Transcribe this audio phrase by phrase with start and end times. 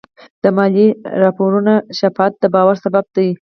[0.43, 0.87] د مالي
[1.23, 3.27] راپورونو شفافیت د باور سبب دی.